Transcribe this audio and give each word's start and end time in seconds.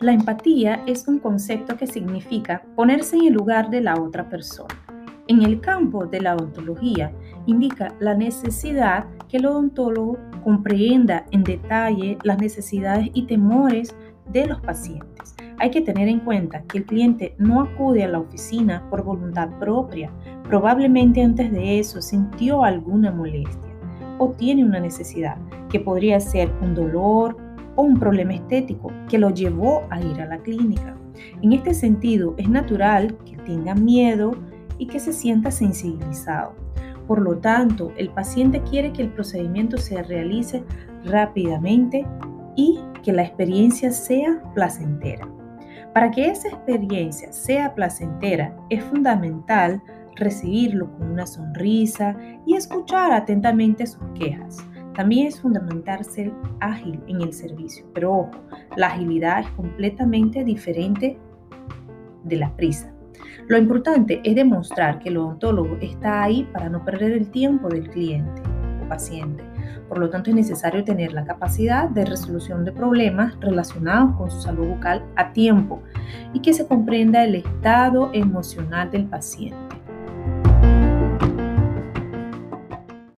La 0.00 0.12
empatía 0.12 0.82
es 0.86 1.08
un 1.08 1.18
concepto 1.18 1.78
que 1.78 1.86
significa 1.86 2.62
ponerse 2.74 3.16
en 3.16 3.28
el 3.28 3.32
lugar 3.32 3.70
de 3.70 3.80
la 3.80 3.94
otra 3.94 4.28
persona. 4.28 4.74
En 5.26 5.42
el 5.42 5.58
campo 5.60 6.04
de 6.04 6.20
la 6.20 6.36
odontología, 6.36 7.12
indica 7.46 7.94
la 7.98 8.14
necesidad 8.14 9.06
que 9.26 9.38
el 9.38 9.46
odontólogo 9.46 10.18
comprenda 10.44 11.24
en 11.30 11.44
detalle 11.44 12.18
las 12.24 12.38
necesidades 12.38 13.08
y 13.14 13.22
temores 13.22 13.96
de 14.30 14.46
los 14.46 14.60
pacientes. 14.60 15.34
Hay 15.58 15.70
que 15.70 15.80
tener 15.80 16.08
en 16.08 16.20
cuenta 16.20 16.62
que 16.64 16.78
el 16.78 16.84
cliente 16.84 17.34
no 17.38 17.62
acude 17.62 18.04
a 18.04 18.08
la 18.08 18.18
oficina 18.18 18.84
por 18.90 19.02
voluntad 19.02 19.48
propia. 19.58 20.12
Probablemente 20.44 21.22
antes 21.22 21.50
de 21.50 21.78
eso 21.78 22.02
sintió 22.02 22.64
alguna 22.64 23.10
molestia 23.10 23.72
o 24.18 24.28
tiene 24.32 24.62
una 24.62 24.80
necesidad, 24.80 25.38
que 25.70 25.80
podría 25.80 26.20
ser 26.20 26.52
un 26.60 26.74
dolor 26.74 27.45
o 27.76 27.82
un 27.82 27.98
problema 27.98 28.34
estético 28.34 28.90
que 29.08 29.18
lo 29.18 29.30
llevó 29.30 29.84
a 29.90 30.00
ir 30.00 30.20
a 30.20 30.26
la 30.26 30.38
clínica. 30.38 30.96
En 31.42 31.52
este 31.52 31.74
sentido, 31.74 32.34
es 32.36 32.48
natural 32.48 33.16
que 33.24 33.36
tenga 33.38 33.74
miedo 33.74 34.32
y 34.78 34.86
que 34.86 34.98
se 34.98 35.12
sienta 35.12 35.50
sensibilizado. 35.50 36.54
Por 37.06 37.22
lo 37.22 37.38
tanto, 37.38 37.92
el 37.96 38.10
paciente 38.10 38.62
quiere 38.62 38.92
que 38.92 39.02
el 39.02 39.10
procedimiento 39.10 39.78
se 39.78 40.02
realice 40.02 40.64
rápidamente 41.04 42.04
y 42.56 42.80
que 43.02 43.12
la 43.12 43.22
experiencia 43.22 43.92
sea 43.92 44.42
placentera. 44.54 45.28
Para 45.94 46.10
que 46.10 46.28
esa 46.28 46.48
experiencia 46.48 47.32
sea 47.32 47.74
placentera, 47.74 48.56
es 48.68 48.82
fundamental 48.84 49.82
recibirlo 50.16 50.90
con 50.92 51.12
una 51.12 51.26
sonrisa 51.26 52.16
y 52.44 52.54
escuchar 52.54 53.12
atentamente 53.12 53.86
sus 53.86 54.02
quejas. 54.14 54.58
También 54.96 55.26
es 55.26 55.40
fundamental 55.40 56.02
ser 56.06 56.32
ágil 56.60 56.98
en 57.06 57.20
el 57.20 57.34
servicio, 57.34 57.84
pero 57.92 58.12
ojo, 58.14 58.30
la 58.76 58.88
agilidad 58.88 59.40
es 59.40 59.50
completamente 59.50 60.42
diferente 60.42 61.18
de 62.24 62.36
la 62.36 62.56
prisa. 62.56 62.90
Lo 63.46 63.58
importante 63.58 64.22
es 64.24 64.34
demostrar 64.34 64.98
que 64.98 65.10
el 65.10 65.18
odontólogo 65.18 65.76
está 65.82 66.22
ahí 66.22 66.48
para 66.50 66.70
no 66.70 66.82
perder 66.82 67.12
el 67.12 67.30
tiempo 67.30 67.68
del 67.68 67.90
cliente 67.90 68.40
o 68.82 68.88
paciente. 68.88 69.44
Por 69.86 69.98
lo 69.98 70.08
tanto, 70.08 70.30
es 70.30 70.36
necesario 70.36 70.82
tener 70.82 71.12
la 71.12 71.24
capacidad 71.24 71.90
de 71.90 72.06
resolución 72.06 72.64
de 72.64 72.72
problemas 72.72 73.38
relacionados 73.40 74.16
con 74.16 74.30
su 74.30 74.40
salud 74.40 74.66
bucal 74.66 75.04
a 75.14 75.32
tiempo 75.32 75.82
y 76.32 76.40
que 76.40 76.54
se 76.54 76.66
comprenda 76.66 77.22
el 77.22 77.36
estado 77.36 78.10
emocional 78.14 78.90
del 78.90 79.04
paciente. 79.04 79.76